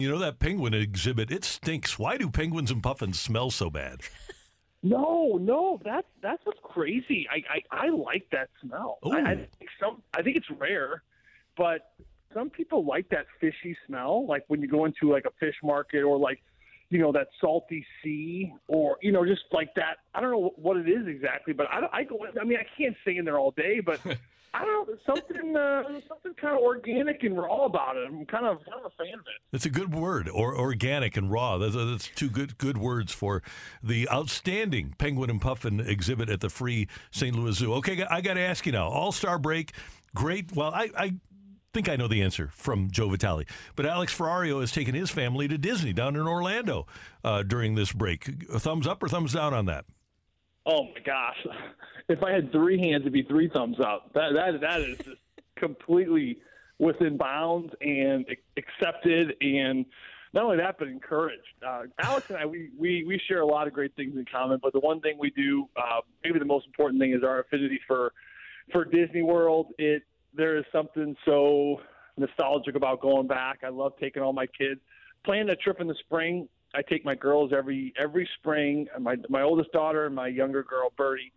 You 0.00 0.10
know 0.10 0.18
that 0.18 0.40
penguin 0.40 0.74
exhibit? 0.74 1.30
It 1.30 1.44
stinks. 1.44 2.00
Why 2.00 2.16
do 2.16 2.28
penguins 2.28 2.72
and 2.72 2.82
puffins 2.82 3.20
smell 3.20 3.50
so 3.50 3.70
bad? 3.70 4.00
No, 4.86 5.38
no, 5.40 5.80
that's 5.82 6.06
that's 6.20 6.44
what's 6.44 6.60
crazy. 6.62 7.26
I 7.32 7.42
I, 7.72 7.86
I 7.86 7.88
like 7.88 8.26
that 8.32 8.50
smell. 8.60 8.98
I, 9.02 9.20
I 9.20 9.34
think 9.34 9.70
some 9.80 10.02
I 10.12 10.20
think 10.20 10.36
it's 10.36 10.50
rare, 10.58 11.02
but 11.56 11.92
some 12.34 12.50
people 12.50 12.84
like 12.84 13.08
that 13.08 13.24
fishy 13.40 13.74
smell. 13.86 14.26
Like 14.26 14.44
when 14.48 14.60
you 14.60 14.68
go 14.68 14.84
into 14.84 15.10
like 15.10 15.24
a 15.24 15.30
fish 15.40 15.54
market 15.62 16.02
or 16.02 16.18
like 16.18 16.42
you 16.90 16.98
know 16.98 17.12
that 17.12 17.28
salty 17.40 17.86
sea 18.02 18.52
or 18.68 18.98
you 19.00 19.10
know 19.10 19.24
just 19.24 19.44
like 19.52 19.74
that. 19.76 20.00
I 20.14 20.20
don't 20.20 20.32
know 20.32 20.52
what 20.56 20.76
it 20.76 20.86
is 20.86 21.06
exactly, 21.06 21.54
but 21.54 21.66
I 21.70 21.88
I 21.90 22.04
go. 22.04 22.18
I 22.38 22.44
mean 22.44 22.58
I 22.58 22.66
can't 22.76 22.94
stay 23.00 23.16
in 23.16 23.24
there 23.24 23.38
all 23.38 23.52
day, 23.52 23.80
but. 23.80 24.00
I 24.54 24.64
don't 24.64 24.88
know, 24.88 24.94
something 25.04 25.56
uh, 25.56 25.82
something 26.08 26.32
kind 26.40 26.56
of 26.56 26.62
organic 26.62 27.24
and 27.24 27.36
raw 27.36 27.64
about 27.64 27.96
it. 27.96 28.06
I'm 28.06 28.24
kind 28.24 28.46
of 28.46 28.58
kind 28.58 28.84
of 28.84 28.86
a 28.86 29.02
fan 29.02 29.14
of 29.14 29.20
it. 29.20 29.42
That's 29.50 29.66
a 29.66 29.70
good 29.70 29.92
word, 29.92 30.28
or 30.28 30.56
organic 30.56 31.16
and 31.16 31.30
raw. 31.30 31.58
That's, 31.58 31.74
that's 31.74 32.08
two 32.14 32.30
good 32.30 32.56
good 32.56 32.78
words 32.78 33.12
for 33.12 33.42
the 33.82 34.08
outstanding 34.08 34.94
penguin 34.96 35.28
and 35.28 35.40
puffin 35.40 35.80
exhibit 35.80 36.30
at 36.30 36.40
the 36.40 36.48
Free 36.48 36.86
St. 37.10 37.34
Louis 37.34 37.56
Zoo. 37.56 37.74
Okay, 37.74 38.04
I 38.04 38.20
got 38.20 38.34
to 38.34 38.40
ask 38.40 38.64
you 38.64 38.70
now. 38.70 38.88
All 38.88 39.10
Star 39.10 39.40
break, 39.40 39.72
great. 40.14 40.54
Well, 40.54 40.72
I, 40.72 40.90
I 40.96 41.14
think 41.72 41.88
I 41.88 41.96
know 41.96 42.06
the 42.06 42.22
answer 42.22 42.50
from 42.54 42.90
Joe 42.92 43.08
Vitale. 43.08 43.44
But 43.74 43.86
Alex 43.86 44.16
Ferrario 44.16 44.60
has 44.60 44.70
taken 44.70 44.94
his 44.94 45.10
family 45.10 45.48
to 45.48 45.58
Disney 45.58 45.92
down 45.92 46.14
in 46.14 46.28
Orlando 46.28 46.86
uh, 47.24 47.42
during 47.42 47.74
this 47.74 47.92
break. 47.92 48.44
Thumbs 48.52 48.86
up 48.86 49.02
or 49.02 49.08
thumbs 49.08 49.32
down 49.32 49.52
on 49.52 49.66
that? 49.66 49.84
Oh 50.66 50.84
my 50.84 51.00
gosh! 51.04 51.46
If 52.08 52.22
I 52.22 52.32
had 52.32 52.52
three 52.52 52.78
hands, 52.78 53.02
it'd 53.02 53.12
be 53.12 53.22
three 53.22 53.48
thumbs 53.48 53.78
up. 53.80 54.12
That 54.14 54.32
that 54.34 54.60
that 54.60 54.80
is 54.80 54.98
just 54.98 55.20
completely 55.56 56.38
within 56.78 57.16
bounds 57.16 57.72
and 57.80 58.26
accepted, 58.56 59.34
and 59.40 59.84
not 60.32 60.44
only 60.44 60.56
that, 60.56 60.76
but 60.78 60.88
encouraged. 60.88 61.42
Uh, 61.66 61.82
Alex 62.02 62.28
and 62.28 62.38
I, 62.38 62.46
we, 62.46 62.70
we 62.78 63.04
we 63.04 63.20
share 63.28 63.40
a 63.40 63.46
lot 63.46 63.66
of 63.66 63.72
great 63.72 63.94
things 63.94 64.16
in 64.16 64.24
common. 64.24 64.58
But 64.62 64.72
the 64.72 64.80
one 64.80 65.00
thing 65.00 65.16
we 65.18 65.30
do, 65.30 65.68
uh, 65.76 66.00
maybe 66.24 66.38
the 66.38 66.44
most 66.44 66.66
important 66.66 67.00
thing, 67.00 67.12
is 67.12 67.22
our 67.22 67.40
affinity 67.40 67.80
for 67.86 68.12
for 68.72 68.84
Disney 68.84 69.22
World. 69.22 69.68
It 69.78 70.02
there 70.34 70.56
is 70.56 70.64
something 70.72 71.14
so 71.24 71.80
nostalgic 72.16 72.74
about 72.74 73.00
going 73.00 73.26
back. 73.26 73.60
I 73.64 73.68
love 73.68 73.92
taking 74.00 74.22
all 74.22 74.32
my 74.32 74.46
kids. 74.46 74.80
Planning 75.24 75.50
a 75.50 75.56
trip 75.56 75.80
in 75.80 75.86
the 75.86 75.94
spring 76.06 76.48
I 76.74 76.82
take 76.82 77.04
my 77.04 77.14
girls 77.14 77.52
every 77.56 77.92
every 77.98 78.28
spring. 78.38 78.86
My 79.00 79.16
my 79.28 79.42
oldest 79.42 79.72
daughter 79.72 80.06
and 80.06 80.14
my 80.14 80.28
younger 80.28 80.62
girl 80.62 80.92
Birdie. 80.96 81.32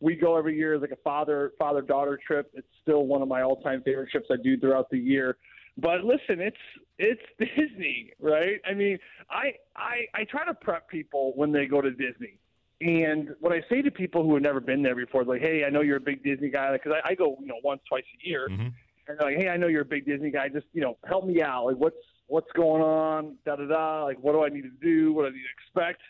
We 0.00 0.16
go 0.16 0.36
every 0.36 0.56
year 0.56 0.78
like 0.78 0.92
a 0.92 0.96
father 0.96 1.52
father 1.58 1.82
daughter 1.82 2.18
trip. 2.26 2.50
It's 2.54 2.66
still 2.82 3.06
one 3.06 3.22
of 3.22 3.28
my 3.28 3.42
all 3.42 3.60
time 3.60 3.82
favorite 3.82 4.10
trips 4.10 4.28
I 4.30 4.36
do 4.42 4.58
throughout 4.58 4.90
the 4.90 4.98
year. 4.98 5.36
But 5.76 6.04
listen, 6.04 6.40
it's 6.40 6.56
it's 6.98 7.22
Disney, 7.38 8.12
right? 8.20 8.60
I 8.68 8.74
mean, 8.74 8.98
I 9.30 9.54
I 9.76 10.06
I 10.14 10.24
try 10.24 10.44
to 10.44 10.54
prep 10.54 10.88
people 10.88 11.32
when 11.36 11.52
they 11.52 11.66
go 11.66 11.80
to 11.80 11.90
Disney. 11.90 12.38
And 12.82 13.34
what 13.40 13.52
I 13.52 13.62
say 13.68 13.82
to 13.82 13.90
people 13.90 14.24
who 14.24 14.32
have 14.34 14.42
never 14.42 14.58
been 14.58 14.82
there 14.82 14.94
before, 14.94 15.22
like, 15.24 15.42
"Hey, 15.42 15.64
I 15.64 15.70
know 15.70 15.82
you're 15.82 15.98
a 15.98 16.00
big 16.00 16.24
Disney 16.24 16.48
guy," 16.48 16.72
because 16.72 16.92
I, 17.04 17.10
I 17.10 17.14
go, 17.14 17.36
you 17.38 17.46
know, 17.46 17.60
once, 17.62 17.82
twice 17.86 18.04
a 18.24 18.26
year, 18.26 18.48
mm-hmm. 18.50 18.62
and 18.62 18.72
they're 19.06 19.16
like, 19.18 19.36
"Hey, 19.36 19.48
I 19.50 19.58
know 19.58 19.66
you're 19.66 19.82
a 19.82 19.84
big 19.84 20.06
Disney 20.06 20.30
guy. 20.30 20.48
Just, 20.48 20.66
you 20.72 20.80
know, 20.80 20.96
help 21.06 21.26
me 21.26 21.42
out. 21.42 21.66
Like, 21.66 21.76
what's 21.76 21.98
what's 22.30 22.50
going 22.52 22.80
on, 22.80 23.34
da 23.44 23.56
da 23.56 23.66
da. 23.66 24.04
Like, 24.04 24.18
what 24.20 24.32
do 24.32 24.44
I 24.44 24.48
need 24.48 24.62
to 24.62 24.70
do? 24.80 25.12
What 25.12 25.22
do 25.22 25.28
I 25.28 25.30
need 25.30 25.42
to 25.42 25.66
expect? 25.66 26.00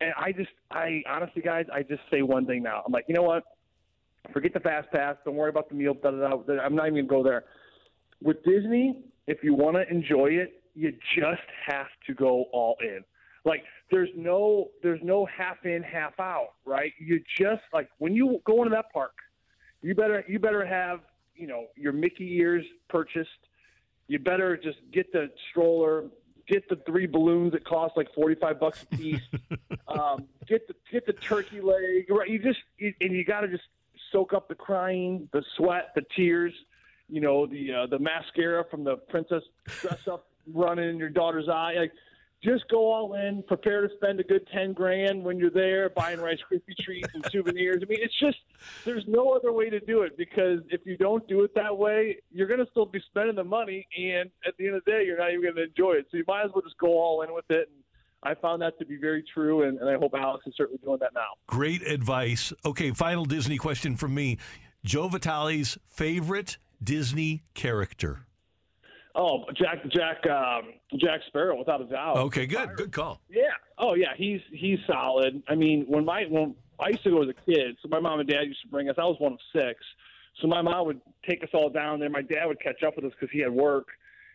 And 0.00 0.12
I 0.16 0.30
just, 0.30 0.50
I 0.70 1.02
honestly, 1.08 1.42
guys, 1.42 1.66
I 1.72 1.82
just 1.82 2.02
say 2.10 2.22
one 2.22 2.46
thing 2.46 2.62
now. 2.62 2.82
I'm 2.86 2.92
like, 2.92 3.06
you 3.08 3.14
know 3.14 3.24
what? 3.24 3.42
Forget 4.32 4.54
the 4.54 4.60
fast 4.60 4.90
pass. 4.92 5.16
Don't 5.24 5.34
worry 5.34 5.50
about 5.50 5.68
the 5.68 5.74
meal. 5.74 5.94
Da 5.94 6.12
da 6.12 6.28
da. 6.28 6.58
I'm 6.60 6.76
not 6.76 6.86
even 6.86 7.06
gonna 7.06 7.22
go 7.22 7.28
there. 7.28 7.44
With 8.22 8.42
Disney, 8.44 9.02
if 9.26 9.42
you 9.42 9.54
want 9.54 9.76
to 9.76 9.88
enjoy 9.90 10.28
it, 10.28 10.62
you 10.74 10.92
just 11.18 11.42
have 11.66 11.88
to 12.06 12.14
go 12.14 12.44
all 12.52 12.76
in. 12.80 13.02
Like, 13.44 13.64
there's 13.90 14.10
no, 14.16 14.68
there's 14.82 15.00
no 15.02 15.26
half 15.26 15.64
in, 15.64 15.82
half 15.82 16.18
out, 16.20 16.54
right? 16.64 16.92
You 16.98 17.20
just 17.38 17.62
like 17.72 17.88
when 17.98 18.14
you 18.14 18.40
go 18.44 18.58
into 18.62 18.70
that 18.70 18.92
park, 18.92 19.14
you 19.82 19.94
better, 19.94 20.24
you 20.28 20.38
better 20.38 20.64
have, 20.64 21.00
you 21.34 21.46
know, 21.46 21.66
your 21.76 21.92
Mickey 21.92 22.36
ears 22.36 22.64
purchased 22.88 23.30
you 24.08 24.18
better 24.18 24.56
just 24.56 24.78
get 24.92 25.12
the 25.12 25.30
stroller, 25.50 26.04
get 26.48 26.68
the 26.68 26.76
three 26.86 27.06
balloons 27.06 27.52
that 27.52 27.64
cost 27.64 27.96
like 27.96 28.12
forty 28.14 28.34
five 28.34 28.60
bucks 28.60 28.84
a 28.84 28.96
piece, 28.96 29.20
um, 29.88 30.26
get 30.46 30.66
the 30.68 30.74
get 30.90 31.06
the 31.06 31.12
turkey 31.12 31.60
leg. 31.60 32.06
Right, 32.08 32.28
you 32.28 32.38
just 32.38 32.60
you, 32.78 32.92
and 33.00 33.12
you 33.12 33.24
got 33.24 33.40
to 33.40 33.48
just 33.48 33.64
soak 34.12 34.32
up 34.32 34.48
the 34.48 34.54
crying, 34.54 35.28
the 35.32 35.42
sweat, 35.56 35.92
the 35.94 36.02
tears. 36.14 36.52
You 37.08 37.20
know 37.20 37.46
the 37.46 37.72
uh, 37.72 37.86
the 37.86 37.98
mascara 37.98 38.64
from 38.70 38.84
the 38.84 38.96
princess 38.96 39.42
dress 39.66 40.08
up 40.10 40.26
running 40.52 40.88
in 40.88 40.98
your 40.98 41.08
daughter's 41.08 41.48
eye. 41.48 41.74
Like 41.78 41.92
just 42.42 42.68
go 42.68 42.92
all 42.92 43.14
in, 43.14 43.42
prepare 43.46 43.86
to 43.86 43.94
spend 43.96 44.20
a 44.20 44.22
good 44.22 44.46
ten 44.52 44.72
grand 44.72 45.24
when 45.24 45.38
you're 45.38 45.50
there 45.50 45.88
buying 45.90 46.20
Rice 46.20 46.38
Krispie 46.50 46.76
treats 46.80 47.08
and 47.14 47.24
souvenirs. 47.30 47.78
I 47.82 47.86
mean, 47.86 47.98
it's 48.02 48.18
just 48.18 48.38
there's 48.84 49.04
no 49.08 49.30
other 49.30 49.52
way 49.52 49.70
to 49.70 49.80
do 49.80 50.02
it 50.02 50.16
because 50.16 50.60
if 50.70 50.82
you 50.84 50.96
don't 50.96 51.26
do 51.28 51.44
it 51.44 51.54
that 51.54 51.76
way, 51.76 52.18
you're 52.30 52.46
going 52.46 52.60
to 52.60 52.70
still 52.70 52.86
be 52.86 53.00
spending 53.06 53.36
the 53.36 53.44
money, 53.44 53.86
and 53.98 54.30
at 54.46 54.56
the 54.58 54.66
end 54.66 54.76
of 54.76 54.84
the 54.84 54.90
day, 54.90 55.04
you're 55.04 55.18
not 55.18 55.30
even 55.30 55.42
going 55.42 55.56
to 55.56 55.64
enjoy 55.64 55.92
it. 55.92 56.06
So 56.10 56.18
you 56.18 56.24
might 56.26 56.44
as 56.44 56.50
well 56.54 56.62
just 56.62 56.78
go 56.78 56.98
all 56.98 57.22
in 57.22 57.32
with 57.32 57.50
it. 57.50 57.70
And 57.72 57.82
I 58.22 58.34
found 58.34 58.62
that 58.62 58.78
to 58.78 58.86
be 58.86 58.96
very 58.96 59.24
true, 59.32 59.62
and, 59.62 59.78
and 59.78 59.88
I 59.88 59.96
hope 59.96 60.12
Alex 60.14 60.46
is 60.46 60.54
certainly 60.56 60.80
doing 60.84 60.98
that 61.00 61.14
now. 61.14 61.36
Great 61.46 61.82
advice. 61.82 62.52
Okay, 62.64 62.90
final 62.90 63.24
Disney 63.24 63.56
question 63.56 63.96
from 63.96 64.14
me: 64.14 64.38
Joe 64.84 65.08
Vitale's 65.08 65.78
favorite 65.88 66.58
Disney 66.82 67.44
character. 67.54 68.25
Oh, 69.18 69.44
Jack, 69.54 69.78
Jack, 69.90 70.26
um, 70.30 70.74
Jack 70.98 71.20
Sparrow, 71.28 71.56
without 71.58 71.80
a 71.80 71.86
doubt. 71.86 72.18
Okay, 72.18 72.46
good, 72.46 72.76
good 72.76 72.92
call. 72.92 73.22
Yeah. 73.30 73.44
Oh, 73.78 73.94
yeah. 73.94 74.12
He's 74.14 74.40
he's 74.52 74.78
solid. 74.86 75.42
I 75.48 75.54
mean, 75.54 75.86
when 75.88 76.04
my 76.04 76.24
when 76.28 76.54
I 76.78 76.90
used 76.90 77.02
to 77.04 77.10
go 77.10 77.22
as 77.22 77.28
a 77.30 77.50
kid, 77.50 77.78
so 77.82 77.88
my 77.88 77.98
mom 77.98 78.20
and 78.20 78.28
dad 78.28 78.42
used 78.42 78.60
to 78.62 78.68
bring 78.68 78.90
us. 78.90 78.96
I 78.98 79.04
was 79.04 79.16
one 79.18 79.32
of 79.32 79.38
six, 79.54 79.80
so 80.40 80.46
my 80.46 80.60
mom 80.60 80.86
would 80.86 81.00
take 81.26 81.42
us 81.42 81.48
all 81.54 81.70
down 81.70 81.98
there. 81.98 82.10
My 82.10 82.20
dad 82.20 82.44
would 82.44 82.60
catch 82.60 82.82
up 82.82 82.96
with 82.96 83.06
us 83.06 83.12
because 83.18 83.32
he 83.32 83.40
had 83.40 83.50
work, 83.50 83.88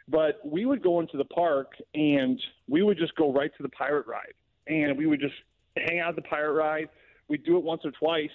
but 0.08 0.40
we 0.44 0.66
would 0.66 0.81
go 0.81 1.00
into 1.00 1.16
the 1.16 1.25
park 1.25 1.74
and 1.94 2.41
we 2.68 2.81
would 2.81 2.97
just 2.97 3.16
go 3.16 3.31
right 3.31 3.52
to 3.58 3.64
the 3.64 3.70
pirate 3.70 4.08
ride, 4.08 4.34
and 4.66 4.97
we 4.97 5.06
would 5.06 5.20
just 5.20 5.36
hang 5.78 6.00
out 6.00 6.09
at 6.09 6.16
the 6.16 6.24
pirate 6.24 6.53
ride. 6.53 6.90
We'd 7.28 7.46
do 7.46 7.58
it 7.58 7.64
once 7.64 7.81
or 7.86 7.91
twice. 7.91 8.31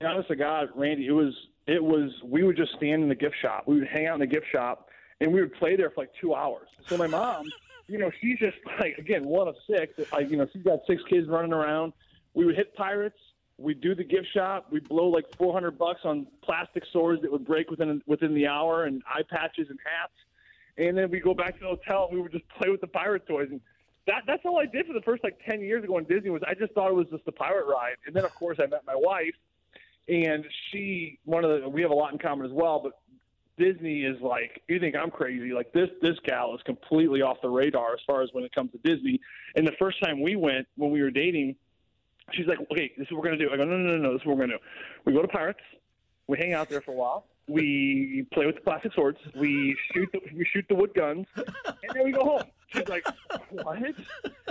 And 0.00 0.08
honest 0.10 0.28
to 0.28 0.36
God, 0.36 0.68
Randy, 0.74 1.06
it 1.06 1.12
was 1.12 1.32
it 1.68 1.82
was 1.82 2.10
we 2.24 2.42
would 2.42 2.56
just 2.56 2.72
stand 2.76 3.04
in 3.04 3.08
the 3.08 3.14
gift 3.14 3.36
shop. 3.40 3.64
We 3.68 3.78
would 3.78 3.88
hang 3.88 4.08
out 4.08 4.14
in 4.14 4.20
the 4.20 4.26
gift 4.26 4.46
shop 4.50 4.85
and 5.20 5.32
we 5.32 5.40
would 5.40 5.54
play 5.54 5.76
there 5.76 5.90
for 5.90 6.02
like 6.02 6.12
two 6.20 6.34
hours. 6.34 6.68
So 6.88 6.96
my 6.96 7.06
mom, 7.06 7.46
you 7.86 7.98
know, 7.98 8.10
she's 8.20 8.38
just 8.38 8.56
like 8.80 8.98
again 8.98 9.24
one 9.24 9.48
of 9.48 9.56
six. 9.68 9.94
Like 10.12 10.30
you 10.30 10.36
know, 10.36 10.46
she's 10.52 10.62
got 10.62 10.80
six 10.86 11.02
kids 11.08 11.28
running 11.28 11.52
around. 11.52 11.92
We 12.34 12.44
would 12.44 12.56
hit 12.56 12.74
pirates. 12.74 13.18
We'd 13.58 13.80
do 13.80 13.94
the 13.94 14.04
gift 14.04 14.26
shop. 14.34 14.66
We'd 14.70 14.86
blow 14.88 15.08
like 15.08 15.24
400 15.38 15.78
bucks 15.78 16.00
on 16.04 16.26
plastic 16.42 16.82
swords 16.92 17.22
that 17.22 17.32
would 17.32 17.46
break 17.46 17.70
within 17.70 18.02
within 18.06 18.34
the 18.34 18.46
hour, 18.46 18.84
and 18.84 19.02
eye 19.08 19.22
patches 19.28 19.68
and 19.70 19.78
hats. 19.84 20.12
And 20.78 20.96
then 20.96 21.10
we 21.10 21.20
go 21.20 21.32
back 21.32 21.54
to 21.54 21.60
the 21.60 21.66
hotel. 21.68 22.08
and 22.10 22.16
We 22.16 22.22
would 22.22 22.32
just 22.32 22.46
play 22.48 22.68
with 22.68 22.82
the 22.82 22.86
pirate 22.86 23.26
toys, 23.26 23.48
and 23.50 23.60
that 24.06 24.24
that's 24.26 24.44
all 24.44 24.58
I 24.58 24.66
did 24.66 24.86
for 24.86 24.92
the 24.92 25.00
first 25.00 25.24
like 25.24 25.40
10 25.46 25.60
years 25.62 25.84
ago 25.84 25.96
in 25.96 26.04
Disney. 26.04 26.28
Was 26.28 26.42
I 26.46 26.54
just 26.54 26.72
thought 26.74 26.90
it 26.90 26.94
was 26.94 27.06
just 27.10 27.24
the 27.24 27.32
pirate 27.32 27.66
ride, 27.66 27.96
and 28.06 28.14
then 28.14 28.24
of 28.24 28.34
course 28.34 28.58
I 28.60 28.66
met 28.66 28.82
my 28.86 28.94
wife, 28.94 29.34
and 30.06 30.44
she 30.70 31.18
one 31.24 31.44
of 31.44 31.62
the 31.62 31.68
we 31.68 31.80
have 31.80 31.90
a 31.90 31.94
lot 31.94 32.12
in 32.12 32.18
common 32.18 32.44
as 32.44 32.52
well, 32.52 32.80
but 32.80 32.92
Disney 33.58 34.04
is 34.04 34.20
like, 34.20 34.62
you 34.68 34.78
think 34.78 34.94
I'm 34.96 35.10
crazy? 35.10 35.52
Like 35.52 35.72
this, 35.72 35.88
this 36.02 36.16
gal 36.24 36.54
is 36.54 36.60
completely 36.62 37.22
off 37.22 37.38
the 37.42 37.48
radar 37.48 37.94
as 37.94 38.00
far 38.06 38.22
as 38.22 38.28
when 38.32 38.44
it 38.44 38.54
comes 38.54 38.70
to 38.72 38.78
Disney. 38.78 39.20
And 39.54 39.66
the 39.66 39.72
first 39.78 40.02
time 40.02 40.20
we 40.20 40.36
went, 40.36 40.66
when 40.76 40.90
we 40.90 41.02
were 41.02 41.10
dating, 41.10 41.56
she's 42.32 42.46
like, 42.46 42.58
okay, 42.70 42.92
this 42.98 43.06
is 43.06 43.12
what 43.12 43.22
we're 43.22 43.30
gonna 43.30 43.38
do. 43.38 43.50
I 43.52 43.56
go, 43.56 43.64
no, 43.64 43.76
no, 43.76 43.96
no, 43.96 43.98
no, 43.98 44.12
this 44.12 44.22
is 44.22 44.26
what 44.26 44.36
we're 44.36 44.44
gonna 44.44 44.58
do. 44.58 44.64
We 45.04 45.12
go 45.12 45.22
to 45.22 45.28
Pirates, 45.28 45.60
we 46.26 46.38
hang 46.38 46.52
out 46.52 46.68
there 46.68 46.80
for 46.80 46.92
a 46.92 46.94
while, 46.94 47.26
We 47.48 48.26
play 48.32 48.46
with 48.46 48.56
the 48.56 48.60
plastic 48.60 48.92
swords. 48.94 49.18
We 49.36 49.76
shoot 49.92 50.08
the 50.12 50.20
we 50.34 50.44
shoot 50.52 50.64
the 50.68 50.74
wood 50.74 50.92
guns, 50.94 51.26
and 51.36 51.94
then 51.94 52.04
we 52.04 52.10
go 52.10 52.24
home. 52.24 52.42
She's 52.68 52.88
like, 52.88 53.06
"What?" 53.50 53.78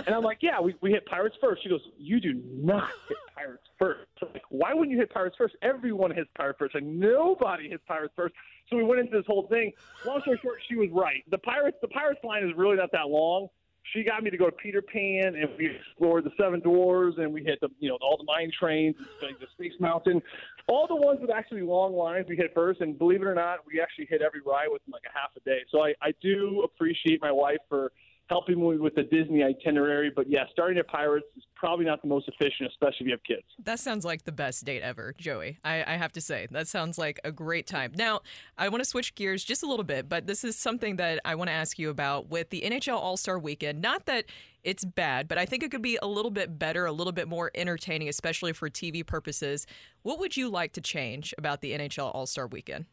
And 0.06 0.14
I'm 0.14 0.22
like, 0.22 0.38
"Yeah, 0.40 0.60
we, 0.60 0.74
we 0.80 0.92
hit 0.92 1.04
pirates 1.04 1.36
first. 1.40 1.62
She 1.62 1.68
goes, 1.68 1.82
"You 1.98 2.20
do 2.20 2.40
not 2.46 2.88
hit 3.08 3.18
pirates 3.36 3.64
first. 3.78 4.08
Like, 4.22 4.42
why 4.48 4.72
wouldn't 4.72 4.90
you 4.92 4.98
hit 4.98 5.10
pirates 5.10 5.36
first? 5.36 5.56
Everyone 5.60 6.10
hits 6.10 6.30
pirates 6.34 6.58
first. 6.58 6.74
Like 6.74 6.84
nobody 6.84 7.68
hits 7.68 7.82
pirates 7.86 8.14
first. 8.16 8.34
So 8.70 8.76
we 8.76 8.84
went 8.84 9.00
into 9.00 9.16
this 9.16 9.26
whole 9.26 9.46
thing. 9.48 9.72
Long 10.06 10.22
story 10.22 10.38
short, 10.42 10.58
she 10.66 10.76
was 10.76 10.88
right. 10.90 11.22
The 11.30 11.38
pirates 11.38 11.76
the 11.82 11.88
pirates 11.88 12.20
line 12.24 12.44
is 12.44 12.52
really 12.56 12.76
not 12.76 12.90
that 12.92 13.08
long 13.08 13.48
she 13.92 14.02
got 14.02 14.22
me 14.22 14.30
to 14.30 14.36
go 14.36 14.46
to 14.46 14.52
Peter 14.52 14.82
Pan, 14.82 15.34
and 15.34 15.48
we 15.58 15.70
explored 15.76 16.24
the 16.24 16.30
Seven 16.40 16.60
Dwarfs, 16.60 17.18
and 17.18 17.32
we 17.32 17.42
hit 17.42 17.60
the 17.60 17.68
you 17.78 17.88
know 17.88 17.98
all 18.00 18.16
the 18.16 18.24
mine 18.24 18.50
trains, 18.58 18.96
like 19.22 19.38
the 19.38 19.46
Space 19.54 19.78
Mountain, 19.80 20.22
all 20.68 20.86
the 20.86 20.96
ones 20.96 21.20
with 21.20 21.30
actually 21.30 21.62
long 21.62 21.94
lines 21.94 22.26
we 22.28 22.36
hit 22.36 22.52
first. 22.54 22.80
And 22.80 22.98
believe 22.98 23.22
it 23.22 23.26
or 23.26 23.34
not, 23.34 23.60
we 23.66 23.80
actually 23.80 24.06
hit 24.06 24.22
every 24.22 24.40
ride 24.40 24.68
within 24.72 24.92
like 24.92 25.04
a 25.08 25.18
half 25.18 25.30
a 25.36 25.40
day. 25.40 25.60
So 25.70 25.84
I, 25.84 25.94
I 26.02 26.12
do 26.22 26.62
appreciate 26.64 27.20
my 27.20 27.32
wife 27.32 27.58
for 27.68 27.92
helping 28.28 28.60
me 28.60 28.76
with 28.76 28.94
the 28.94 29.04
Disney 29.04 29.44
itinerary. 29.44 30.10
But 30.14 30.28
yeah, 30.28 30.44
starting 30.52 30.78
at 30.78 30.88
Pirates 30.88 31.26
is 31.36 31.44
probably 31.54 31.84
not 31.84 32.02
the 32.02 32.08
most 32.08 32.28
efficient, 32.28 32.70
especially 32.70 32.98
if 33.00 33.06
you 33.06 33.12
have 33.12 33.22
kids. 33.22 33.46
That 33.64 33.78
sounds 33.78 34.04
like 34.04 34.24
the 34.24 34.32
best 34.32 34.64
date 34.64 34.82
ever, 34.82 35.14
Joey. 35.16 35.58
I, 35.64 35.84
I 35.86 35.96
have 35.96 36.12
to 36.12 36.20
say, 36.20 36.48
that 36.50 36.66
sounds 36.66 36.98
like 36.98 37.20
a 37.24 37.30
great 37.30 37.66
time. 37.66 37.92
Now, 37.94 38.20
I 38.58 38.68
want 38.68 38.82
to 38.82 38.88
switch 38.88 39.14
gears 39.14 39.44
just 39.44 39.62
a 39.62 39.66
little 39.66 39.84
bit, 39.84 40.08
but 40.08 40.26
this 40.26 40.44
is 40.44 40.56
something 40.56 40.96
that 40.96 41.20
I 41.24 41.34
want 41.36 41.48
to 41.48 41.54
ask 41.54 41.78
you 41.78 41.90
about 41.90 42.28
with 42.28 42.50
the 42.50 42.62
NHL 42.62 42.96
All 42.96 43.16
Star 43.16 43.38
weekend. 43.38 43.80
Not 43.80 44.06
that 44.06 44.26
it's 44.64 44.84
bad, 44.84 45.28
but 45.28 45.38
I 45.38 45.46
think 45.46 45.62
it 45.62 45.70
could 45.70 45.82
be 45.82 45.96
a 46.02 46.08
little 46.08 46.32
bit 46.32 46.58
better, 46.58 46.86
a 46.86 46.92
little 46.92 47.12
bit 47.12 47.28
more 47.28 47.52
entertaining, 47.54 48.08
especially 48.08 48.52
for 48.52 48.68
TV 48.68 49.06
purposes. 49.06 49.66
What 50.02 50.18
would 50.18 50.36
you 50.36 50.48
like 50.48 50.72
to 50.72 50.80
change 50.80 51.32
about 51.38 51.60
the 51.60 51.72
NHL 51.72 52.12
All 52.12 52.26
Star 52.26 52.48
weekend? 52.48 52.86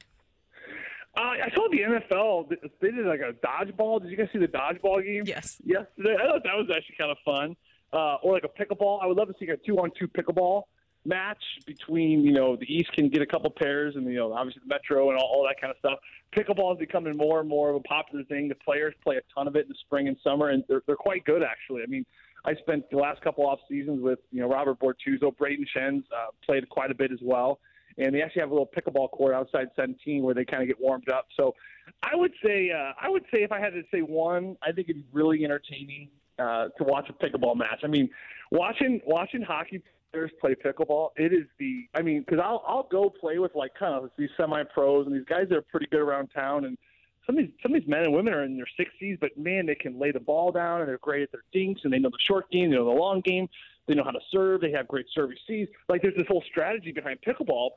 Uh, 1.15 1.21
I 1.21 1.50
saw 1.54 1.68
the 1.69 1.80
NFL. 1.80 2.50
They 2.81 2.92
did 2.92 3.06
like 3.06 3.19
a 3.19 3.33
dodgeball. 3.45 4.01
Did 4.01 4.10
you 4.10 4.18
guys 4.18 4.30
see 4.33 4.39
the 4.39 4.48
dodgeball 4.48 5.04
game? 5.04 5.24
Yes. 5.25 5.62
Yesterday, 5.63 6.15
I 6.15 6.25
thought 6.25 6.44
that 6.44 6.56
was 6.56 6.69
actually 6.75 6.95
kind 6.98 7.12
of 7.12 7.18
fun. 7.24 7.56
Uh, 7.92 8.15
or 8.24 8.33
like 8.33 8.44
a 8.44 8.48
pickleball. 8.48 9.04
I 9.04 9.06
would 9.06 9.18
love 9.18 9.27
to 9.27 9.36
see 9.39 9.48
a 9.50 9.57
two-on-two 9.57 10.07
pickleball 10.07 10.63
match 11.06 11.44
between 11.68 12.24
you 12.24 12.31
know 12.31 12.56
the 12.56 12.65
East 12.65 12.92
can 12.94 13.10
get 13.10 13.21
a 13.21 13.25
couple 13.25 13.50
pairs 13.51 13.95
and 13.95 14.06
you 14.06 14.15
know 14.15 14.33
obviously 14.33 14.62
the 14.65 14.74
Metro 14.74 15.10
and 15.10 15.19
all, 15.19 15.25
all 15.25 15.44
that 15.48 15.60
kind 15.62 15.69
of 15.69 15.77
stuff. 15.77 16.00
Pickleball 16.36 16.74
is 16.74 16.80
becoming 16.80 17.15
more 17.15 17.39
and 17.39 17.48
more 17.48 17.69
of 17.69 17.75
a 17.75 17.81
popular 17.81 18.24
thing. 18.24 18.48
The 18.48 18.56
players 18.56 18.95
play 19.04 19.18
a 19.18 19.21
ton 19.36 19.48
of 19.48 19.56
it 19.56 19.63
in 19.65 19.69
the 19.69 19.75
spring 19.86 20.07
and 20.07 20.18
summer, 20.24 20.50
and 20.50 20.63
they're 20.68 20.81
they're 20.88 20.95
quite 20.95 21.24
good 21.25 21.44
actually. 21.44 21.83
I 21.83 21.86
mean, 21.86 22.06
I 22.45 22.56
spent 22.56 22.89
the 22.89 22.98
last 22.98 23.21
couple 23.21 23.45
off 23.45 23.60
seasons 23.69 24.01
with 24.01 24.19
you 24.31 24.42
know 24.42 24.48
Robert 24.48 24.80
Bortuzzo, 24.80 25.36
Brayden 25.36 25.68
Schenn's 25.71 26.06
uh, 26.12 26.31
played 26.44 26.68
quite 26.69 26.89
a 26.89 26.95
bit 26.95 27.12
as 27.12 27.19
well 27.21 27.60
and 27.97 28.13
they 28.13 28.21
actually 28.21 28.41
have 28.41 28.51
a 28.51 28.53
little 28.53 28.69
pickleball 28.75 29.11
court 29.11 29.33
outside 29.33 29.67
17 29.75 30.23
where 30.23 30.33
they 30.33 30.45
kind 30.45 30.61
of 30.61 30.67
get 30.67 30.79
warmed 30.79 31.09
up. 31.09 31.27
So 31.37 31.55
I 32.01 32.15
would 32.15 32.31
say 32.43 32.71
uh, 32.71 32.93
I 32.99 33.09
would 33.09 33.23
say 33.31 33.43
if 33.43 33.51
I 33.51 33.59
had 33.59 33.73
to 33.73 33.83
say 33.91 34.01
one, 34.01 34.57
I 34.61 34.71
think 34.71 34.89
it'd 34.89 35.03
be 35.03 35.07
really 35.11 35.43
entertaining 35.43 36.09
uh, 36.39 36.69
to 36.77 36.83
watch 36.83 37.09
a 37.09 37.13
pickleball 37.13 37.55
match. 37.55 37.81
I 37.83 37.87
mean, 37.87 38.09
watching 38.51 39.01
watching 39.05 39.41
hockey 39.41 39.83
players 40.11 40.31
play 40.41 40.55
pickleball, 40.55 41.09
it 41.15 41.33
is 41.33 41.45
the 41.59 41.87
I 41.93 42.01
mean, 42.01 42.21
because 42.21 42.41
I'll 42.43 42.63
I'll 42.67 42.87
go 42.91 43.09
play 43.09 43.39
with 43.39 43.55
like 43.55 43.71
kind 43.77 43.93
of 43.93 44.09
these 44.17 44.29
semi 44.37 44.63
pros 44.63 45.05
and 45.05 45.15
these 45.15 45.25
guys 45.25 45.47
that 45.49 45.57
are 45.57 45.63
pretty 45.63 45.87
good 45.87 46.01
around 46.01 46.29
town 46.35 46.65
and. 46.65 46.77
Some 47.25 47.37
of, 47.37 47.45
these, 47.45 47.53
some 47.63 47.73
of 47.73 47.79
these 47.79 47.89
men 47.89 48.03
and 48.03 48.13
women 48.13 48.33
are 48.33 48.43
in 48.43 48.57
their 48.57 48.67
60s, 48.77 49.17
but 49.17 49.29
man, 49.37 49.65
they 49.65 49.75
can 49.75 49.97
lay 49.97 50.11
the 50.11 50.19
ball 50.19 50.51
down 50.51 50.81
and 50.81 50.89
they're 50.89 50.97
great 50.97 51.23
at 51.23 51.31
their 51.31 51.45
dinks 51.53 51.79
and 51.85 51.93
they 51.93 51.97
know 51.97 52.09
the 52.09 52.17
short 52.19 52.51
game, 52.51 52.69
they 52.69 52.75
know 52.75 52.83
the 52.83 52.91
long 52.91 53.21
game. 53.21 53.47
They 53.88 53.95
know 53.95 54.03
how 54.03 54.12
to 54.12 54.19
serve. 54.31 54.62
They 54.62 54.71
have 54.71 54.88
great 54.88 55.07
service 55.13 55.39
C's. 55.47 55.68
Like 55.89 56.01
there's 56.01 56.15
this 56.15 56.27
whole 56.27 56.44
strategy 56.50 56.91
behind 56.91 57.19
pickleball. 57.27 57.71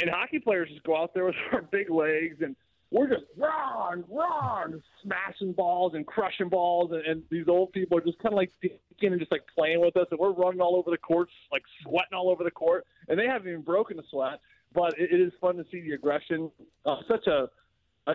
And 0.00 0.10
hockey 0.10 0.40
players 0.40 0.68
just 0.70 0.82
go 0.82 0.96
out 0.96 1.14
there 1.14 1.26
with 1.26 1.36
our 1.52 1.62
big 1.62 1.90
legs 1.90 2.38
and 2.40 2.56
we're 2.94 3.08
just 3.08 3.24
run, 3.36 4.04
run, 4.08 4.80
smashing 5.02 5.52
balls 5.52 5.94
and 5.94 6.06
crushing 6.06 6.48
balls, 6.48 6.92
and, 6.92 7.04
and 7.04 7.22
these 7.28 7.48
old 7.48 7.72
people 7.72 7.98
are 7.98 8.00
just 8.00 8.18
kind 8.20 8.32
of 8.32 8.36
like 8.36 8.52
thinking 8.60 9.10
and 9.10 9.18
just 9.18 9.32
like 9.32 9.42
playing 9.52 9.80
with 9.80 9.96
us, 9.96 10.06
and 10.12 10.20
we're 10.20 10.32
running 10.32 10.60
all 10.60 10.76
over 10.76 10.92
the 10.92 10.98
court, 10.98 11.28
like 11.50 11.62
sweating 11.82 12.14
all 12.14 12.30
over 12.30 12.44
the 12.44 12.52
court, 12.52 12.86
and 13.08 13.18
they 13.18 13.26
haven't 13.26 13.48
even 13.48 13.62
broken 13.62 13.98
a 13.98 14.02
sweat. 14.10 14.38
But 14.72 14.96
it, 14.96 15.10
it 15.12 15.20
is 15.20 15.32
fun 15.40 15.56
to 15.56 15.64
see 15.72 15.80
the 15.80 15.92
aggression. 15.92 16.52
Uh, 16.86 16.98
such 17.08 17.26
a 17.26 17.48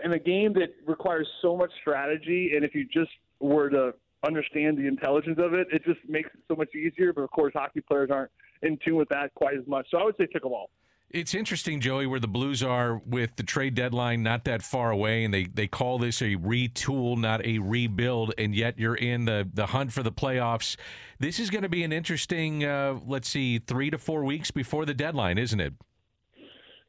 in 0.05 0.13
a 0.13 0.19
game 0.19 0.53
that 0.53 0.69
requires 0.87 1.27
so 1.41 1.57
much 1.57 1.71
strategy, 1.81 2.51
and 2.55 2.63
if 2.63 2.73
you 2.73 2.85
just 2.85 3.11
were 3.41 3.69
to 3.69 3.93
understand 4.25 4.77
the 4.77 4.87
intelligence 4.87 5.39
of 5.39 5.53
it, 5.53 5.67
it 5.71 5.83
just 5.85 5.99
makes 6.07 6.29
it 6.33 6.39
so 6.47 6.55
much 6.55 6.73
easier. 6.75 7.13
But 7.13 7.21
of 7.21 7.31
course, 7.31 7.53
hockey 7.55 7.81
players 7.81 8.09
aren't 8.11 8.31
in 8.61 8.77
tune 8.83 8.95
with 8.95 9.09
that 9.09 9.33
quite 9.35 9.57
as 9.57 9.65
much. 9.67 9.87
So 9.91 9.97
I 9.97 10.03
would 10.03 10.15
say 10.17 10.27
pickleball. 10.27 10.67
It's 11.11 11.33
interesting, 11.33 11.79
Joey, 11.81 12.05
where 12.05 12.19
the 12.19 12.27
Blues 12.27 12.61
are 12.61 13.01
with 13.03 13.35
the 13.35 13.41
trade 13.41 13.73
deadline 13.73 14.21
not 14.21 14.43
that 14.43 14.61
far 14.61 14.91
away, 14.91 15.23
and 15.23 15.33
they, 15.33 15.45
they 15.45 15.65
call 15.65 15.97
this 15.97 16.21
a 16.21 16.35
retool, 16.35 17.17
not 17.17 17.43
a 17.43 17.57
rebuild, 17.57 18.35
and 18.37 18.53
yet 18.53 18.77
you're 18.77 18.93
in 18.93 19.25
the, 19.25 19.49
the 19.51 19.67
hunt 19.67 19.91
for 19.91 20.03
the 20.03 20.11
playoffs. 20.11 20.77
This 21.17 21.39
is 21.39 21.49
going 21.49 21.63
to 21.63 21.69
be 21.69 21.83
an 21.83 21.91
interesting, 21.91 22.63
uh, 22.63 22.99
let's 23.07 23.27
see, 23.27 23.57
three 23.57 23.89
to 23.89 23.97
four 23.97 24.23
weeks 24.23 24.51
before 24.51 24.85
the 24.85 24.93
deadline, 24.93 25.39
isn't 25.39 25.59
it? 25.59 25.73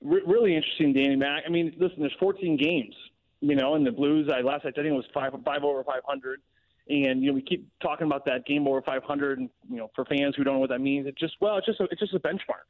Re- 0.02 0.22
really 0.26 0.54
interesting, 0.54 0.92
Danny 0.92 1.16
Mac. 1.16 1.44
I 1.46 1.50
mean, 1.50 1.74
listen, 1.78 2.00
there's 2.00 2.16
14 2.20 2.58
games, 2.58 2.94
you 3.40 3.56
know, 3.56 3.74
and 3.74 3.86
the 3.86 3.92
Blues. 3.92 4.30
I 4.30 4.42
last 4.42 4.66
I 4.66 4.70
think 4.70 4.86
it 4.86 4.92
was 4.92 5.06
five 5.14 5.32
five 5.46 5.64
over 5.64 5.82
500, 5.82 6.40
and 6.88 7.22
you 7.22 7.28
know 7.28 7.34
we 7.34 7.42
keep 7.42 7.68
talking 7.82 8.06
about 8.06 8.24
that 8.26 8.46
game 8.46 8.66
over 8.66 8.82
500, 8.82 9.38
and 9.38 9.50
you 9.70 9.76
know, 9.76 9.90
for 9.94 10.04
fans 10.04 10.34
who 10.36 10.44
don't 10.44 10.54
know 10.54 10.60
what 10.60 10.70
that 10.70 10.80
means, 10.80 11.06
it 11.06 11.16
just 11.18 11.34
well, 11.40 11.56
it's 11.58 11.66
just 11.66 11.80
a, 11.80 11.84
it's 11.90 12.00
just 12.00 12.14
a 12.14 12.20
benchmark 12.20 12.66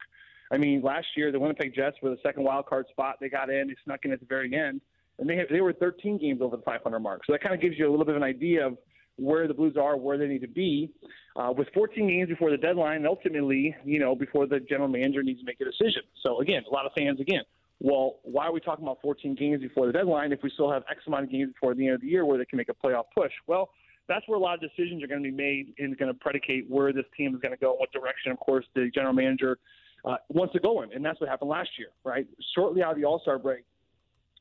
I 0.51 0.57
mean, 0.57 0.81
last 0.81 1.07
year 1.15 1.31
the 1.31 1.39
Winnipeg 1.39 1.73
Jets 1.73 1.97
were 2.01 2.09
the 2.09 2.19
second 2.21 2.43
wild 2.43 2.65
card 2.65 2.85
spot. 2.89 3.17
They 3.21 3.29
got 3.29 3.49
in, 3.49 3.69
they 3.69 3.75
snuck 3.85 4.01
in 4.03 4.11
at 4.11 4.19
the 4.19 4.25
very 4.25 4.53
end, 4.53 4.81
and 5.17 5.29
they 5.29 5.45
they 5.49 5.61
were 5.61 5.73
13 5.73 6.17
games 6.17 6.41
over 6.41 6.57
the 6.57 6.63
500 6.63 6.99
mark. 6.99 7.21
So 7.25 7.31
that 7.31 7.41
kind 7.41 7.55
of 7.55 7.61
gives 7.61 7.79
you 7.79 7.89
a 7.89 7.91
little 7.91 8.05
bit 8.05 8.15
of 8.15 8.21
an 8.21 8.27
idea 8.27 8.67
of 8.67 8.77
where 9.15 9.47
the 9.47 9.53
Blues 9.53 9.77
are, 9.79 9.95
where 9.95 10.17
they 10.17 10.27
need 10.27 10.41
to 10.41 10.47
be, 10.47 10.91
uh, 11.35 11.53
with 11.55 11.67
14 11.73 12.07
games 12.07 12.29
before 12.29 12.49
the 12.49 12.57
deadline, 12.57 12.97
and 12.97 13.07
ultimately, 13.07 13.75
you 13.85 13.99
know, 13.99 14.15
before 14.15 14.45
the 14.45 14.59
general 14.59 14.89
manager 14.89 15.23
needs 15.23 15.39
to 15.39 15.45
make 15.45 15.61
a 15.61 15.65
decision. 15.65 16.01
So 16.21 16.41
again, 16.41 16.63
a 16.69 16.73
lot 16.73 16.85
of 16.85 16.91
fans 16.97 17.19
again. 17.19 17.43
Well, 17.79 18.19
why 18.23 18.45
are 18.45 18.51
we 18.51 18.59
talking 18.59 18.83
about 18.83 18.99
14 19.01 19.35
games 19.35 19.61
before 19.61 19.87
the 19.87 19.93
deadline 19.93 20.31
if 20.31 20.43
we 20.43 20.51
still 20.51 20.71
have 20.71 20.83
X 20.89 20.99
amount 21.07 21.23
of 21.23 21.31
games 21.31 21.53
before 21.53 21.73
the 21.73 21.87
end 21.87 21.95
of 21.95 22.01
the 22.01 22.07
year 22.07 22.25
where 22.25 22.37
they 22.37 22.45
can 22.45 22.57
make 22.57 22.69
a 22.69 22.73
playoff 22.73 23.05
push? 23.15 23.31
Well, 23.47 23.69
that's 24.11 24.27
where 24.27 24.37
a 24.37 24.41
lot 24.41 24.55
of 24.55 24.61
decisions 24.61 25.03
are 25.03 25.07
going 25.07 25.23
to 25.23 25.29
be 25.29 25.35
made 25.35 25.73
and 25.79 25.97
going 25.97 26.11
to 26.11 26.19
predicate 26.19 26.69
where 26.69 26.91
this 26.91 27.05
team 27.15 27.33
is 27.33 27.41
going 27.41 27.53
to 27.53 27.57
go, 27.57 27.73
what 27.73 27.91
direction, 27.91 28.31
of 28.31 28.39
course, 28.39 28.65
the 28.75 28.91
general 28.93 29.13
manager 29.13 29.57
uh, 30.05 30.15
wants 30.29 30.53
to 30.53 30.59
go 30.59 30.81
in, 30.81 30.91
and 30.93 31.05
that's 31.05 31.19
what 31.21 31.29
happened 31.29 31.49
last 31.49 31.69
year, 31.77 31.89
right? 32.03 32.27
Shortly 32.55 32.83
out 32.83 32.91
of 32.91 32.97
the 32.97 33.05
All 33.05 33.19
Star 33.19 33.37
break, 33.37 33.63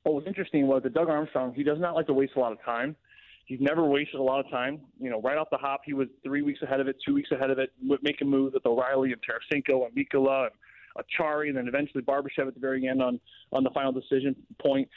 what 0.02 0.14
was 0.14 0.24
interesting 0.26 0.66
was 0.66 0.82
that 0.82 0.94
Doug 0.94 1.08
Armstrong 1.08 1.52
he 1.54 1.62
does 1.62 1.78
not 1.78 1.94
like 1.94 2.06
to 2.06 2.14
waste 2.14 2.32
a 2.36 2.40
lot 2.40 2.52
of 2.52 2.62
time. 2.64 2.96
He's 3.44 3.60
never 3.60 3.84
wasted 3.84 4.20
a 4.20 4.22
lot 4.22 4.44
of 4.44 4.50
time. 4.50 4.80
You 4.98 5.10
know, 5.10 5.20
right 5.20 5.36
off 5.36 5.48
the 5.50 5.58
hop, 5.58 5.82
he 5.84 5.92
was 5.92 6.08
three 6.22 6.42
weeks 6.42 6.62
ahead 6.62 6.80
of 6.80 6.88
it, 6.88 6.96
two 7.04 7.14
weeks 7.14 7.30
ahead 7.32 7.50
of 7.50 7.58
it, 7.58 7.72
making 8.00 8.28
moves 8.28 8.54
with 8.54 8.64
O'Reilly 8.64 9.12
and 9.12 9.20
Tarasenko 9.20 9.86
and 9.86 9.94
Mikkola 9.94 10.48
and 10.48 11.04
Acciari, 11.04 11.48
and 11.48 11.56
then 11.56 11.68
eventually 11.68 12.02
Barbashev 12.02 12.46
at 12.46 12.54
the 12.54 12.60
very 12.60 12.86
end 12.86 13.02
on 13.02 13.20
on 13.52 13.62
the 13.64 13.70
final 13.70 13.92
decision 13.92 14.34
point. 14.60 14.88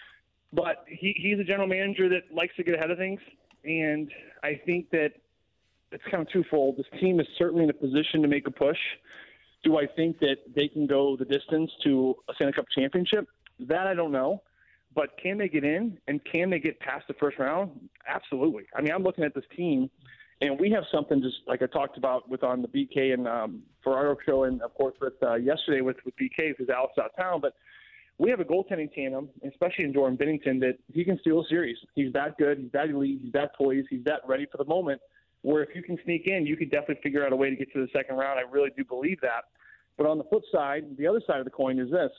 But 0.54 0.86
he, 0.88 1.16
he's 1.18 1.40
a 1.40 1.44
general 1.44 1.68
manager 1.68 2.08
that 2.10 2.34
likes 2.34 2.56
to 2.58 2.64
get 2.64 2.76
ahead 2.76 2.92
of 2.92 2.98
things, 2.98 3.20
and 3.64 4.12
I 4.44 4.60
think 4.66 4.90
that 4.92 5.14
it's 5.92 6.04
kind 6.10 6.26
of 6.26 6.32
twofold. 6.32 6.78
This 6.78 7.00
team 7.00 7.20
is 7.20 7.28
certainly 7.38 7.64
in 7.64 7.70
a 7.70 7.74
position 7.74 8.22
to 8.22 8.28
make 8.28 8.48
a 8.48 8.52
push. 8.52 8.78
Do 9.64 9.78
I 9.78 9.86
think 9.86 10.20
that 10.20 10.38
they 10.56 10.68
can 10.68 10.88
go 10.88 11.16
the 11.16 11.26
distance 11.26 11.72
to 11.84 12.16
a 12.30 12.34
Stanley 12.36 12.54
Cup 12.54 12.66
championship? 12.76 13.28
That 13.60 13.88
I 13.88 13.94
don't 13.94 14.12
know. 14.12 14.42
But 14.96 15.18
can 15.22 15.38
they 15.38 15.48
get 15.48 15.64
in 15.64 15.98
and 16.08 16.22
can 16.24 16.50
they 16.50 16.60
get 16.60 16.80
past 16.80 17.08
the 17.08 17.16
first 17.16 17.40
round? 17.40 17.72
Absolutely. 18.08 18.64
I 18.76 18.82
mean, 18.82 18.92
I'm 18.94 19.04
looking 19.04 19.24
at 19.24 19.34
this 19.34 19.46
team, 19.56 19.90
and 20.42 20.60
we 20.60 20.70
have 20.72 20.84
something 20.94 21.22
just 21.22 21.38
like 21.48 21.62
I 21.64 21.68
talked 21.68 21.98
about 21.98 22.30
with 22.30 22.44
on 22.44 22.62
the 22.62 22.68
BK 22.68 23.14
and 23.14 23.28
um, 23.28 23.64
Ferrario 23.84 24.16
show, 24.26 24.44
and 24.44 24.62
of 24.62 24.74
course 24.76 24.96
with 25.02 25.14
uh, 25.24 25.36
yesterday 25.36 25.82
with 25.82 25.98
with 26.06 26.16
BK 26.18 26.56
because 26.58 26.70
Alex 26.70 26.94
out 27.00 27.06
of 27.06 27.16
town. 27.16 27.42
But 27.42 27.54
we 28.18 28.30
have 28.30 28.40
a 28.40 28.46
goaltending 28.46 28.94
tandem, 28.94 29.30
especially 29.48 29.86
in 29.86 29.94
Jordan 29.94 30.18
Binnington, 30.18 30.60
that 30.60 30.78
he 30.94 31.04
can 31.04 31.20
steal 31.20 31.42
a 31.42 31.48
series. 31.48 31.78
He's 31.96 32.14
that 32.14 32.38
good. 32.38 32.60
He's 32.60 32.72
that 32.72 32.90
elite. 32.90 33.20
He's 33.24 33.34
that 33.34 33.56
poised. 33.56 33.88
He's 33.90 34.04
that 34.06 34.22
ready 34.28 34.46
for 34.52 34.58
the 34.58 34.66
moment 34.66 35.02
where 35.42 35.62
if 35.62 35.76
you 35.76 35.84
can 35.84 35.98
sneak 36.04 36.26
in, 36.26 36.46
you 36.46 36.56
can 36.56 36.70
definitely 36.70 37.00
figure 37.04 37.26
out 37.26 37.34
a 37.34 37.36
way 37.36 37.50
to 37.50 37.56
get 37.56 37.72
to 37.74 37.80
the 37.80 37.88
second 37.94 38.16
round. 38.16 38.40
I 38.40 38.50
really 38.50 38.70
do 38.76 38.84
believe 38.84 39.20
that. 39.22 39.46
But 39.98 40.08
on 40.08 40.18
the 40.18 40.24
flip 40.26 40.44
side, 40.52 40.86
the 40.98 41.06
other 41.06 41.22
side 41.28 41.40
of 41.40 41.46
the 41.46 41.52
coin 41.52 41.80
is 41.80 41.92
this: 41.92 42.12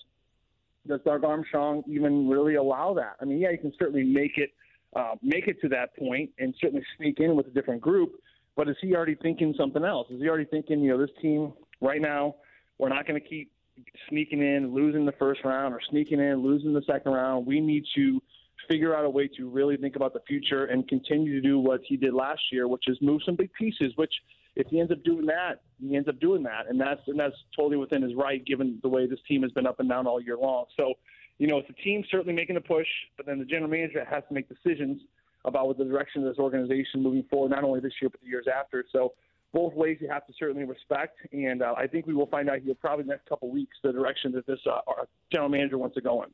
Does 0.87 1.01
Doug 1.05 1.25
Armstrong 1.25 1.83
even 1.89 2.29
really 2.29 2.55
allow 2.55 2.95
that? 2.95 3.17
I 3.21 3.25
mean, 3.25 3.39
yeah, 3.39 3.51
you 3.51 3.59
can 3.59 3.73
certainly 3.79 4.05
make 4.05 4.37
it 4.37 4.51
uh, 4.95 5.15
make 5.23 5.49
it 5.49 5.61
to 5.63 5.69
that 5.71 5.97
point 5.97 6.31
and 6.39 6.55
certainly 6.61 6.85
sneak 6.97 7.19
in 7.19 7.35
with 7.35 7.47
a 7.47 7.51
different 7.51 7.81
group. 7.81 8.21
But 8.57 8.69
is 8.69 8.77
he 8.81 8.95
already 8.95 9.17
thinking 9.17 9.55
something 9.59 9.85
else? 9.85 10.07
Is 10.11 10.21
he 10.21 10.29
already 10.29 10.45
thinking, 10.45 10.81
you 10.81 10.91
know, 10.91 10.99
this 10.99 11.11
team 11.21 11.53
right 11.81 12.01
now, 12.01 12.37
we're 12.79 12.89
not 12.89 13.07
going 13.07 13.21
to 13.21 13.27
keep 13.27 13.51
sneaking 14.09 14.41
in, 14.41 14.75
losing 14.75 15.05
the 15.05 15.13
first 15.13 15.45
round, 15.45 15.75
or 15.75 15.81
sneaking 15.91 16.21
in, 16.21 16.43
losing 16.43 16.73
the 16.73 16.83
second 16.83 17.13
round. 17.13 17.47
We 17.47 17.61
need 17.61 17.85
to 17.97 18.23
figure 18.69 18.97
out 18.97 19.05
a 19.05 19.11
way 19.11 19.29
to 19.37 19.49
really 19.49 19.77
think 19.77 19.97
about 19.97 20.13
the 20.15 20.21
future 20.27 20.67
and 20.67 20.89
continue 20.89 21.35
to 21.35 21.41
do 21.41 21.59
what 21.59 21.81
he 21.87 21.97
did 21.97 22.15
last 22.15 22.41
year, 22.51 22.67
which 22.69 22.85
is 22.87 22.97
move 23.01 23.21
some 23.25 23.37
big 23.37 23.53
pieces. 23.53 23.93
Which, 23.97 24.13
if 24.57 24.67
he 24.69 24.81
ends 24.81 24.93
up 24.93 25.03
doing 25.05 25.27
that, 25.27 25.63
he 25.81 25.97
ends 25.97 26.09
up 26.09 26.21
doing 26.21 26.43
that, 26.45 26.69
and 26.69 26.81
that's 26.81 27.01
and 27.07 27.19
that's 27.19 27.37
totally 27.57 27.77
within 27.77 28.03
his 28.03 28.15
right, 28.15 28.45
given 28.45 28.79
the 28.83 28.89
way 28.89 29.07
this 29.07 29.19
team 29.27 29.43
has 29.43 29.53
been 29.53 29.67
up 29.67 29.81
and 29.81 29.89
down 29.89 30.07
all 30.07 30.21
year 30.21 30.37
long. 30.37 30.67
So, 30.77 30.95
you 31.39 31.47
know, 31.47 31.59
it's 31.59 31.69
the 31.69 31.75
team 31.75 32.05
certainly 32.11 32.33
making 32.33 32.55
the 32.55 32.61
push, 32.61 32.87
but 33.17 33.27
then 33.27 33.39
the 33.39 33.45
general 33.45 33.71
manager 33.71 34.05
has 34.05 34.23
to 34.29 34.35
make 34.35 34.49
decisions 34.49 35.01
about 35.45 35.67
what 35.67 35.77
the 35.77 35.85
direction 35.85 36.23
of 36.23 36.29
this 36.29 36.39
organization 36.39 37.03
moving 37.03 37.25
forward, 37.29 37.51
not 37.51 37.65
only 37.65 37.81
this 37.81 37.93
year 38.01 38.09
but 38.09 38.21
the 38.21 38.27
years 38.27 38.47
after. 38.53 38.85
So 38.93 39.13
both 39.55 39.73
ways 39.75 39.97
you 40.01 40.09
have 40.09 40.27
to 40.27 40.33
certainly 40.37 40.65
respect, 40.65 41.17
and 41.33 41.63
uh, 41.63 41.75
I 41.79 41.87
think 41.87 42.07
we 42.07 42.13
will 42.13 42.27
find 42.27 42.51
out 42.51 42.59
here 42.59 42.75
probably 42.75 43.05
the 43.05 43.11
next 43.11 43.29
couple 43.29 43.49
weeks 43.51 43.77
the 43.85 43.93
direction 43.93 44.33
that 44.33 44.47
this 44.47 44.59
uh, 44.67 44.81
our 44.89 45.09
general 45.33 45.49
manager 45.49 45.79
wants 45.79 45.95
to 45.95 46.01
go 46.01 46.25
in. 46.25 46.29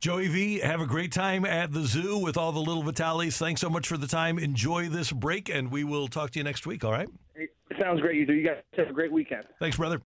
Joey 0.00 0.28
V, 0.28 0.58
have 0.60 0.80
a 0.80 0.86
great 0.86 1.12
time 1.12 1.44
at 1.44 1.72
the 1.72 1.84
zoo 1.84 2.18
with 2.18 2.38
all 2.38 2.50
the 2.50 2.60
little 2.60 2.82
Vitalis. 2.82 3.36
Thanks 3.36 3.60
so 3.60 3.68
much 3.68 3.86
for 3.86 3.98
the 3.98 4.06
time. 4.06 4.38
Enjoy 4.38 4.88
this 4.88 5.12
break, 5.12 5.50
and 5.50 5.70
we 5.70 5.84
will 5.84 6.08
talk 6.08 6.30
to 6.30 6.38
you 6.38 6.44
next 6.44 6.66
week. 6.66 6.82
All 6.82 6.92
right? 6.92 7.08
It 7.36 7.50
sounds 7.78 8.00
great. 8.00 8.16
You 8.16 8.26
do. 8.26 8.32
You 8.32 8.46
guys 8.46 8.56
have 8.76 8.88
a 8.88 8.92
great 8.92 9.12
weekend. 9.12 9.44
Thanks, 9.60 9.76
brother. 9.76 10.00